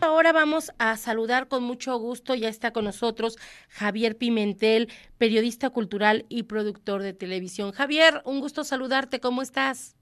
[0.00, 3.38] Ahora vamos a saludar con mucho gusto, ya está con nosotros
[3.68, 7.70] Javier Pimentel, periodista cultural y productor de televisión.
[7.70, 9.94] Javier, un gusto saludarte, ¿cómo estás?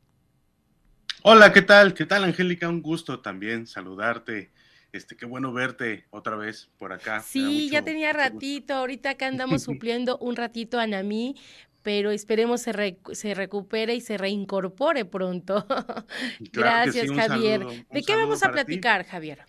[1.22, 1.92] Hola, ¿qué tal?
[1.92, 2.68] ¿Qué tal, Angélica?
[2.68, 4.50] Un gusto también saludarte.
[4.90, 7.20] Este, qué bueno verte otra vez por acá.
[7.20, 11.36] Sí, ya tenía ratito, ahorita acá andamos supliendo un ratito a Nami,
[11.82, 15.66] pero esperemos se, se recupere y se reincorpore pronto.
[16.52, 17.66] Gracias, Javier.
[17.90, 19.44] ¿De qué vamos a platicar, Javier?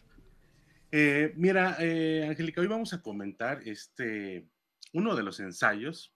[0.91, 4.47] Eh, mira, eh, Angélica, hoy vamos a comentar este,
[4.93, 6.13] uno de los ensayos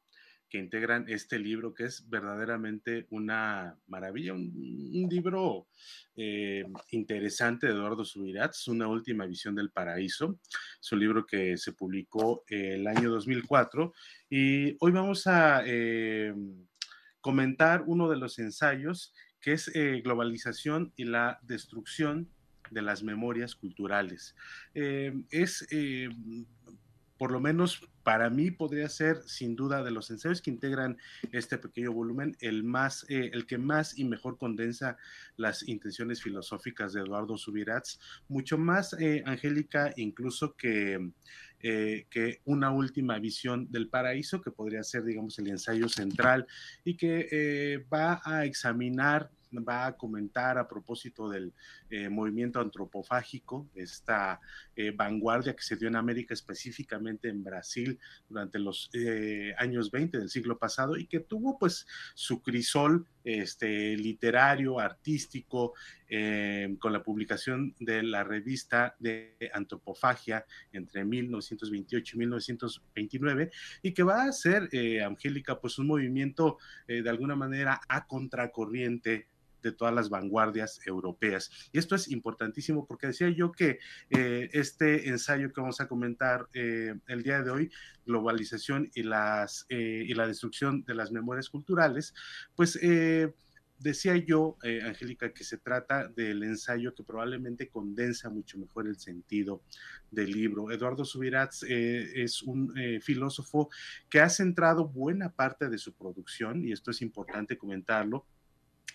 [0.54, 5.66] que integran este libro, que es verdaderamente una maravilla, un, libro
[6.16, 10.40] eh, interesante de Eduardo Subirats, una última visión del paraíso.
[10.80, 13.94] Es un libro que se publicó el año 2004
[14.30, 15.64] y hoy vamos a
[17.20, 19.12] comentar uno de los ensayos
[19.42, 19.72] que es
[20.04, 22.30] globalización y la destrucción
[22.74, 24.36] de las memorias culturales.
[24.74, 26.10] Eh, es, eh,
[27.24, 30.98] por lo menos para mí, podría ser sin duda de los ensayos que integran
[31.32, 34.98] este pequeño volumen, el, más, eh, el que más y mejor condensa
[35.38, 41.12] las intenciones filosóficas de Eduardo Subirats, mucho más, Angélica, incluso que...
[41.62, 46.46] que una última visión del paraíso, que podría ser, digamos, el ensayo central
[46.84, 51.54] y que va a examinar va a comentar a propósito del
[51.96, 54.42] eh, movimiento antropofágico, esta
[54.76, 60.18] eh, vanguardia que se dio en América, específicamente en Brasil, durante los eh, años 20
[60.18, 61.86] del siglo pasado y que tuvo pues
[62.16, 65.74] su crisol este, literario, artístico,
[66.80, 73.52] con la publicación de la revista de antropofagia entre 1928 y 1929
[73.82, 74.70] y que va a ser,
[75.04, 79.28] Angélica, pues un movimiento de alguna manera a contracorriente
[79.64, 81.50] de todas las vanguardias europeas.
[81.72, 83.80] Y esto es importantísimo porque decía yo que
[84.10, 87.72] eh, este ensayo que vamos a comentar eh, el día de hoy,
[88.06, 92.14] globalización y, las, eh, y la destrucción de las memorias culturales,
[92.56, 92.78] pues
[93.80, 99.62] decía yo, Angélica, que se trata del ensayo que probablemente condensa mucho mejor el sentido
[100.10, 100.72] del libro.
[100.72, 103.70] Eduardo Subirats es un filósofo
[104.10, 108.26] que ha centrado buena parte de su producción, y esto es importante comentarlo,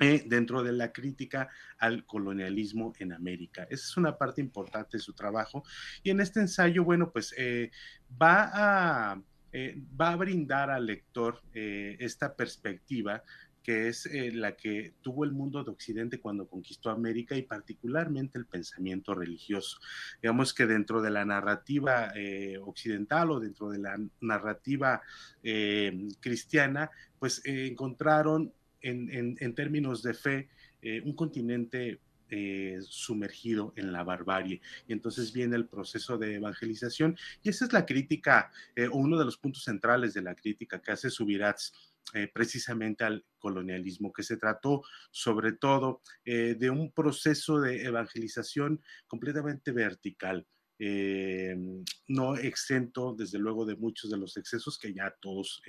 [0.01, 3.65] eh, dentro de la crítica al colonialismo en América.
[3.65, 5.65] Esa es una parte importante de su trabajo.
[6.05, 7.73] Y en este ensayo, bueno, pues eh,
[8.11, 9.21] va, a,
[9.53, 13.25] eh, va a brindar al lector esta perspectiva
[13.61, 18.47] que es la que tuvo el mundo de Occidente cuando conquistó América y particularmente el
[18.47, 19.79] pensamiento religioso.
[20.23, 22.11] Digamos que dentro de la narrativa
[22.63, 25.03] occidental o dentro de la narrativa
[26.23, 30.49] cristiana, pues encontraron en, términos de fe,
[30.83, 32.01] eh, un continente
[32.31, 34.61] eh, sumergido en la barbarie.
[34.87, 37.17] Y entonces viene el proceso de evangelización.
[37.43, 40.81] Y esa es la crítica, o eh, uno de los puntos centrales de la crítica
[40.81, 41.73] que hace Subirats
[42.33, 50.47] precisamente al colonialismo, que se trató sobre todo de un proceso de evangelización completamente vertical.
[50.79, 55.63] No exento, desde luego, de muchos de los excesos que ya todos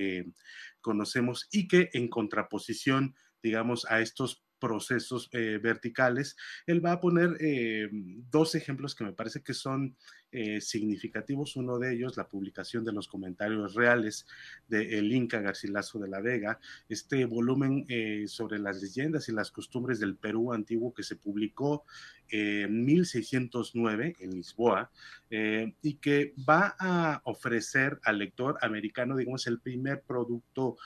[0.81, 6.35] conocemos y que en contraposición, digamos, a estos procesos eh, verticales,
[6.67, 7.89] él va a poner eh,
[8.29, 9.95] dos ejemplos que me parece que son
[10.31, 11.55] eh, significativos.
[11.55, 14.27] Uno de ellos, la publicación de los comentarios reales
[14.67, 17.87] de el Inca Garcilaso de la Vega, este volumen
[18.27, 21.83] sobre las leyendas y las costumbres del Perú antiguo que se publicó
[22.29, 24.91] en 1609 en Lisboa
[25.29, 30.77] y que va a ofrecer al lector americano, digamos, el primer producto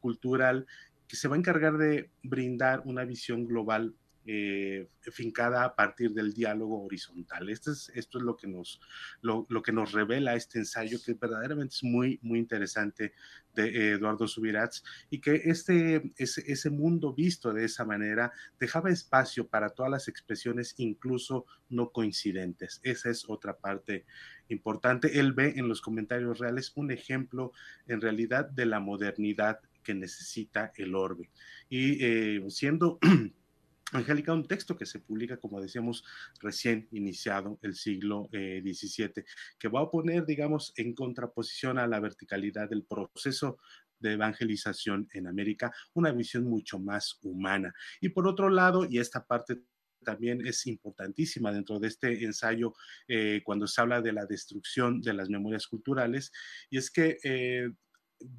[0.00, 0.66] cultural
[1.10, 6.32] que se va a encargar de brindar una visión global eh, fincada a partir del
[6.32, 7.50] diálogo horizontal.
[7.50, 8.80] Esto es, esto es lo, que nos,
[9.20, 13.12] lo, que nos revela este ensayo, que verdaderamente es muy, muy interesante
[13.56, 19.48] de Eduardo Subirats, y que este, ese, ese mundo visto de esa manera dejaba espacio
[19.48, 22.78] para todas las expresiones, incluso no coincidentes.
[22.84, 24.04] Esa es otra parte
[24.46, 25.18] importante.
[25.18, 27.52] Él ve en los comentarios reales un ejemplo
[27.88, 31.30] en realidad de la modernidad que necesita el orbe.
[31.68, 33.00] Y eh, siendo
[33.92, 36.04] Angélica, un texto que se publica, como decíamos,
[36.40, 39.24] recién iniciado el siglo XVII, eh,
[39.58, 43.58] que va a poner, digamos, en contraposición a la verticalidad del proceso
[43.98, 47.74] de evangelización en América, una visión mucho más humana.
[48.00, 49.60] Y por otro lado, y esta parte
[50.04, 52.74] también es importantísima dentro de este ensayo
[53.08, 56.32] eh, cuando se habla de la destrucción de las memorias culturales,
[56.70, 57.18] y es que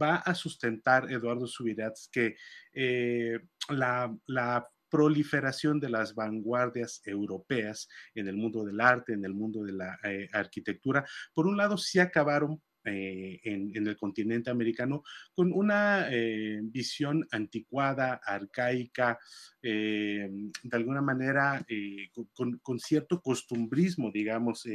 [0.01, 2.35] va a sustentar Eduardo Subirats que
[2.73, 3.39] eh,
[3.69, 9.71] la, proliferación de las vanguardias europeas en el mundo del arte, en el mundo de
[9.71, 15.03] la eh, arquitectura, por un lado sí acabaron eh, en, el continente americano
[15.35, 19.19] con una eh, visión anticuada, arcaica,
[19.61, 20.27] eh,
[20.63, 21.63] de alguna manera
[22.63, 24.65] con, cierto costumbrismo, digamos,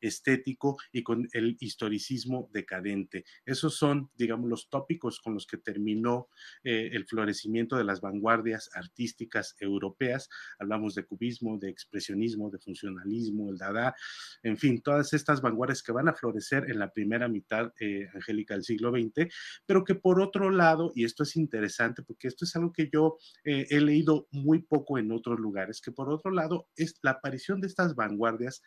[0.00, 3.24] estético y con el historicismo decadente.
[3.44, 6.28] Esos son, digamos, los tópicos con los que terminó
[6.62, 10.28] el florecimiento de las vanguardias artísticas europeas.
[10.58, 13.94] Hablamos de cubismo, de expresionismo, de funcionalismo, el dada,
[14.42, 18.54] en fin, todas estas vanguardias que van a florecer en la primera mitad, eh, Angélica,
[18.54, 19.28] del siglo XX,
[19.66, 23.18] pero que por otro lado, y esto es interesante porque esto es algo que yo
[23.44, 27.60] eh, he leído muy poco en otros lugares, que por otro lado es la aparición
[27.60, 28.62] de estas vanguardias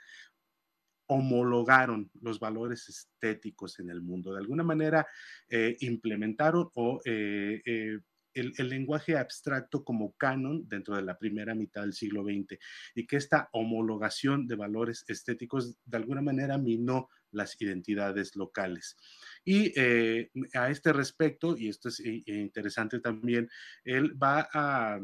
[1.10, 5.08] homologaron los valores estéticos en el mundo, de alguna manera
[5.50, 7.00] eh, implementaron o
[8.40, 12.58] el, lenguaje abstracto como canon dentro de la primera mitad del siglo XX
[12.96, 18.96] y que esta homologación de valores estéticos de alguna manera minó las identidades locales.
[19.44, 23.50] Y eh, a este respecto, y esto es eh, interesante también,
[23.84, 25.00] él va a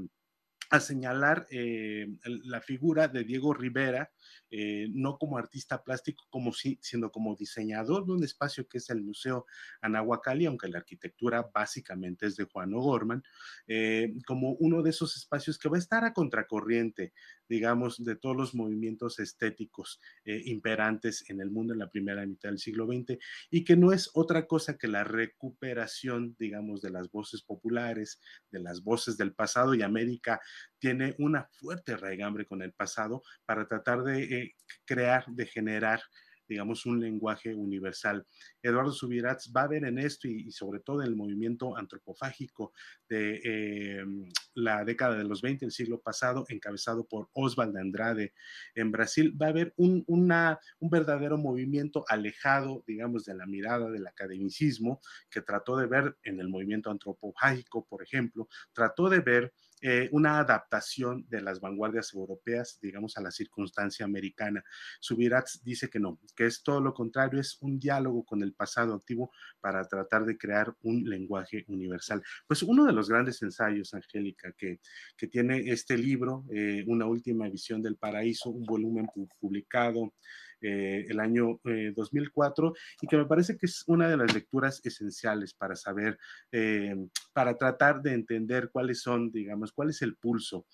[0.74, 2.08] a señalar eh,
[2.46, 4.12] la figura de Diego Rivera,
[4.50, 8.90] eh, no como artista plástico, como si, sino como diseñador de un espacio que es
[8.90, 9.46] el Museo
[9.82, 13.22] Anahuacalli, aunque la arquitectura básicamente es de Juan O'Gorman,
[13.68, 17.14] eh, como uno de esos espacios que va a estar a contracorriente,
[17.48, 22.58] digamos, de todos los movimientos estéticos imperantes en el mundo en la primera mitad del
[22.58, 23.20] siglo XX,
[23.52, 28.20] y que no es otra cosa que la recuperación, digamos, de las voces populares,
[28.50, 30.42] de las voces del pasado y América
[30.80, 34.56] tiene una fuerte raigambre con el pasado para tratar de eh,
[34.86, 36.02] crear, de generar
[36.48, 38.26] digamos, un lenguaje universal.
[38.62, 42.74] Eduardo Subirats va a ver en esto y, sobre todo en el movimiento antropofágico
[43.10, 44.06] de eh,
[44.54, 48.34] la década de los 20 del siglo pasado, encabezado por Osvaldo Andrade
[48.76, 53.90] en Brasil, va a haber un, una, un verdadero movimiento alejado, digamos, de la mirada
[53.90, 59.54] del academicismo, que trató de ver en el movimiento antropofágico, por ejemplo, trató de ver
[59.86, 64.64] eh, una adaptación de las vanguardias europeas, digamos, a la circunstancia americana.
[65.02, 68.94] Subirats dice que no, que es todo lo contrario, es un diálogo con el pasado
[68.94, 72.24] activo para tratar de crear un lenguaje universal.
[72.48, 74.80] Pues uno de los grandes ensayos, Angélica, que,
[75.18, 79.08] que tiene este libro, eh, Una última visión del paraíso, un volumen
[79.38, 80.14] publicado
[80.64, 82.72] eh, el año 2004 eh,
[83.02, 86.18] y que me parece que es una de las lecturas esenciales para saber,
[86.54, 86.96] eh,
[87.34, 90.66] para tratar de entender cuáles son, digamos, cuál es el pulso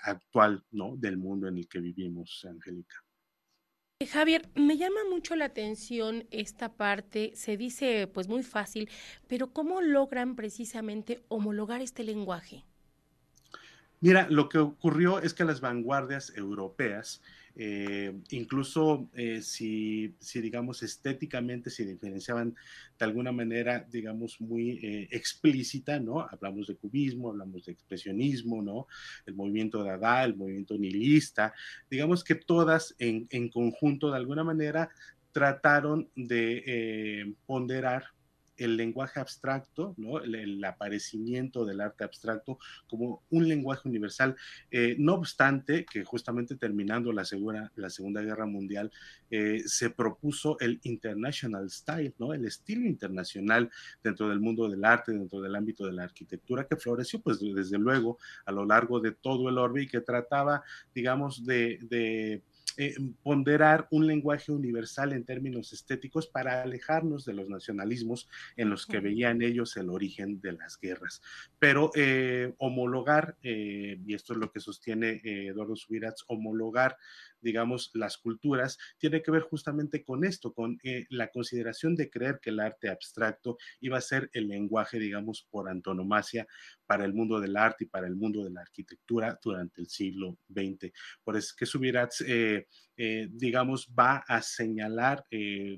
[0.00, 0.96] actual ¿no?
[0.96, 2.96] del mundo en el que vivimos, Angélica.
[4.04, 8.90] Javier, me llama mucho la atención esta parte, se dice pues muy fácil,
[9.28, 12.64] pero ¿cómo logran precisamente homologar este lenguaje?
[14.00, 17.20] Mira, lo que ocurrió es que las vanguardias europeas
[17.60, 22.54] eh, incluso eh, si, digamos, estéticamente se diferenciaban
[22.96, 26.20] de alguna manera, digamos, muy eh, explícita, ¿no?
[26.20, 28.86] Hablamos de cubismo, hablamos de expresionismo, ¿no?
[29.26, 31.52] El movimiento Dada, el movimiento nihilista,
[31.90, 34.88] digamos que todas en, en conjunto, de alguna manera,
[35.32, 38.04] trataron de ponderar
[38.58, 40.20] el lenguaje abstracto, ¿no?
[40.20, 42.58] el, aparecimiento del arte abstracto
[42.88, 44.36] como un lenguaje universal.
[44.70, 48.90] Eh, no obstante, que justamente terminando la, Segunda Guerra Mundial,
[49.30, 52.34] eh, se propuso el International Style, ¿no?
[52.34, 53.70] el estilo internacional
[54.02, 57.78] dentro del mundo del arte, dentro del ámbito de la arquitectura, que floreció, pues desde
[57.78, 60.62] luego, a lo largo de todo el orbe y que trataba,
[60.94, 62.42] digamos, de
[62.80, 62.94] eh,
[63.24, 69.00] ponderar un lenguaje universal en términos estéticos para alejarnos de los nacionalismos en los que
[69.00, 71.20] veían ellos el origen de las guerras.
[71.58, 76.96] Pero eh, homologar, eh, y esto es lo que sostiene Eduardo Subirats, homologar
[77.40, 82.38] digamos, las culturas, tiene que ver justamente con esto, con eh, la consideración de creer
[82.40, 86.46] que el arte abstracto iba a ser el lenguaje, digamos, por antonomasia
[86.86, 90.38] para el mundo del arte y para el mundo de la arquitectura durante el siglo
[90.48, 90.92] XX.
[91.22, 92.66] Por eso que Subirats, eh,
[92.96, 95.24] eh, digamos, va a señalar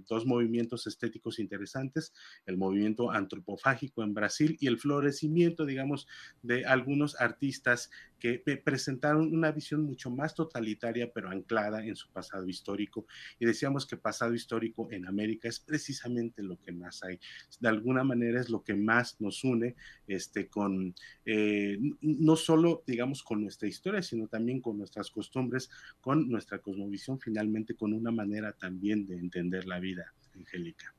[0.08, 2.12] dos movimientos estéticos interesantes,
[2.46, 6.06] el movimiento antropofágico en Brasil y el florecimiento, digamos,
[6.42, 13.06] de algunos artistas que presentaron una visión mucho más totalitaria, pero en su pasado histórico.
[13.38, 17.18] Y decíamos que pasado histórico en América es precisamente lo que más hay.
[17.58, 19.74] De alguna manera es lo que más nos une
[20.06, 26.28] este, con, eh, no solo, digamos, con nuestra historia, sino también con nuestras costumbres, con
[26.28, 30.94] nuestra cosmovisión, finalmente con una manera también de entender la vida, Angélica.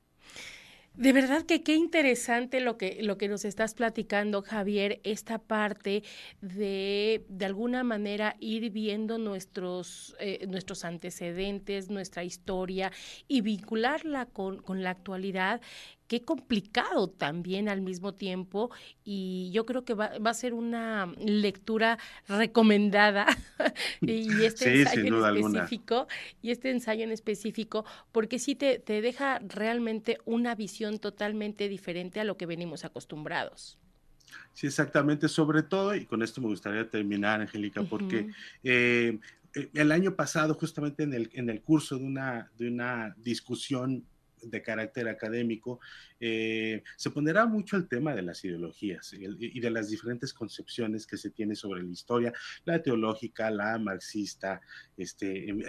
[0.94, 6.04] De verdad que qué interesante lo que, lo que nos estás platicando, Javier, esta parte
[6.42, 12.92] de, de alguna manera, ir viendo nuestros, eh, nuestros antecedentes, nuestra historia
[13.30, 15.62] y vincularla con, con la actualidad
[16.12, 18.70] qué complicado también al mismo tiempo
[19.06, 23.28] y yo creo que va, va a ser una lectura recomendada
[24.02, 26.08] y este ensayo en específico
[26.42, 32.20] y este ensayo en específico porque sí te, te deja realmente una visión totalmente diferente
[32.20, 33.80] a lo que venimos acostumbrados.
[34.54, 38.28] Sí, exactamente, sobre todo, y con esto me gustaría terminar, Angélica, porque
[38.66, 39.18] eh,
[39.56, 44.06] eh, el año pasado, justamente en el, en el curso de una, de una discusión
[44.44, 45.80] de carácter académico,
[46.20, 51.18] eh, se pondrá mucho el tema de las ideologías y de las diferentes concepciones que
[51.18, 52.34] se tiene sobre la historia,
[52.66, 54.62] la teológica, la marxista,
[54.98, 55.62] este, em,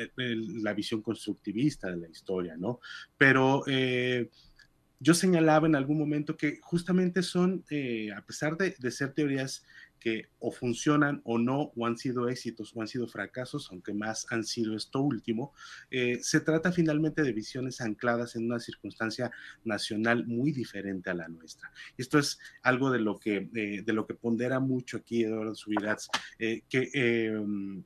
[0.62, 2.80] la visión constructivista de la historia, ¿no?
[3.16, 4.30] Pero eh,
[5.02, 7.64] yo señalaba en algún momento que justamente son,
[8.16, 9.64] a pesar de, ser teorías
[9.98, 14.26] que o funcionan o no, o han sido éxitos o han sido fracasos, aunque más
[14.30, 15.54] han sido esto último,
[15.90, 19.30] eh, se trata finalmente de visiones ancladas en una circunstancia
[19.64, 21.70] nacional muy diferente a la nuestra.
[21.96, 26.08] Esto es algo de lo que, eh, de lo que pondera mucho aquí Eduardo Subirats,
[26.38, 27.82] eh, que em,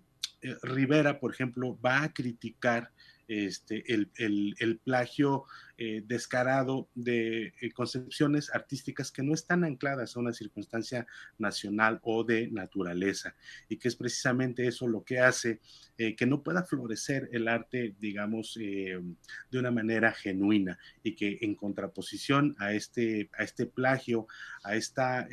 [0.63, 2.93] Rivera, por ejemplo, va a criticar
[3.29, 5.45] este, el, plagio
[5.79, 11.07] eh, descarado de eh, concepciones artísticas que no están ancladas a una circunstancia
[11.39, 13.35] nacional o de naturaleza,
[13.69, 15.61] y que es precisamente eso lo que hace
[15.99, 21.55] eh, que no pueda florecer el arte, digamos, de una manera genuina, y que en
[21.55, 24.27] contraposición a este, a este plagio,
[24.63, 25.27] a esta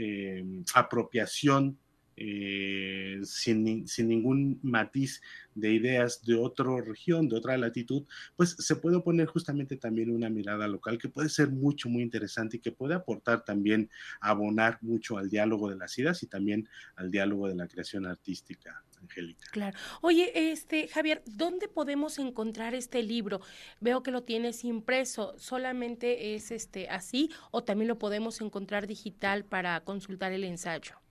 [0.73, 1.77] apropiación
[2.15, 5.21] eh, sin, sin, ningún matiz
[5.55, 8.03] de ideas de otra región, de otra latitud,
[8.35, 12.57] pues se puede poner justamente también una mirada local que puede ser mucho, muy interesante
[12.57, 13.89] y que puede aportar también,
[14.21, 18.83] abonar mucho al diálogo de las ideas y también al diálogo de la creación artística.
[19.01, 19.49] Angélica.
[19.51, 19.77] Claro.
[20.01, 23.41] Oye, este Javier, ¿dónde podemos encontrar este libro?
[23.81, 29.43] Veo que lo tienes impreso, ¿solamente es este así o también lo podemos encontrar digital
[29.43, 31.02] para consultar el ensayo?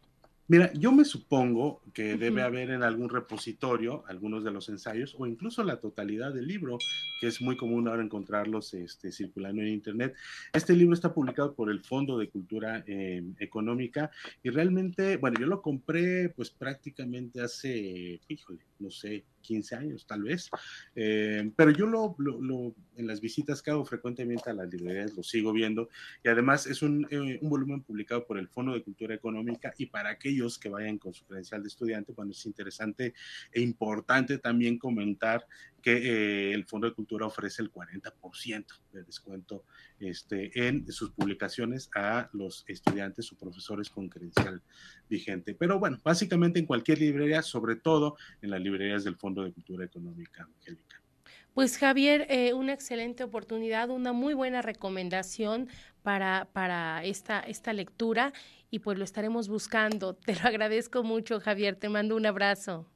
[0.49, 5.27] Mira, yo me supongo que debe haber en algún repositorio algunos de los ensayos o
[5.27, 6.79] incluso la totalidad del libro,
[7.21, 10.15] que es muy común ahora encontrarlos este, circulando en Internet.
[10.53, 14.11] Este libro está publicado por el Fondo de Cultura eh, Económica
[14.43, 20.23] y realmente, bueno, yo lo compré pues prácticamente hace, híjole, no sé, 15 años tal
[20.23, 20.49] vez,
[20.95, 22.17] eh, pero yo lo,
[22.97, 25.89] en las visitas que hago frecuentemente a las librerías lo sigo viendo
[26.25, 29.87] y además es un, eh, un, volumen publicado por el Fondo de Cultura Económica y
[29.87, 33.15] para aquellos que vayan con su credencial de estudiante, bueno, es interesante
[33.53, 35.47] e importante también comentar
[35.83, 39.65] que eh, el Fondo de Cultura ofrece el 40% de descuento
[39.99, 44.63] este, en sus publicaciones a los estudiantes o profesores con credencial
[45.09, 45.55] vigente.
[45.55, 49.85] Pero bueno, básicamente en cualquier librería, sobre todo en las librerías del Fondo de Cultura
[49.85, 51.03] Económica, Angélica.
[51.55, 55.69] Pues Javier, eh, una excelente oportunidad, una muy buena recomendación
[56.03, 58.33] para, para esta, esta lectura
[58.71, 60.15] y pues lo estaremos buscando.
[60.15, 61.77] Te lo agradezco mucho, Javier.
[61.77, 62.89] Te mando un abrazo.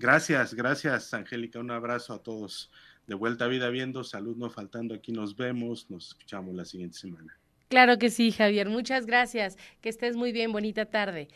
[0.00, 1.60] Gracias, gracias, Angélica.
[1.60, 2.70] Un abrazo a todos.
[3.06, 4.94] De vuelta a vida viendo, salud no faltando.
[4.94, 7.38] Aquí nos vemos, nos escuchamos la siguiente semana.
[7.68, 8.70] Claro que sí, Javier.
[8.70, 9.58] Muchas gracias.
[9.82, 10.52] Que estés muy bien.
[10.52, 11.28] Bonita tarde.